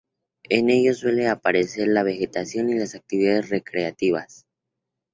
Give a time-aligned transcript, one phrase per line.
[0.49, 4.47] En ellos suelen aparecer la vegetación y las actividades recreativas.